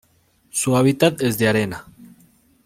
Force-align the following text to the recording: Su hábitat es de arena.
Su 0.49 0.77
hábitat 0.77 1.21
es 1.21 1.37
de 1.37 1.47
arena. 1.47 1.85